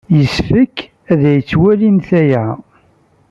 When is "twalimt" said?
1.49-2.09